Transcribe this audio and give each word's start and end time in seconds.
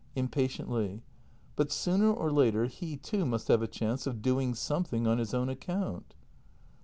[Impatiently.] 0.15 1.03
But 1.55 1.71
sooner 1.71 2.11
or 2.11 2.31
later 2.31 2.65
he, 2.65 2.97
too, 2.97 3.23
must 3.23 3.49
have 3.49 3.61
a 3.61 3.67
chance 3.67 4.07
of 4.07 4.23
doing 4.23 4.55
something 4.55 5.05
on 5.05 5.19
his 5.19 5.31
own 5.31 5.47
account. 5.47 6.15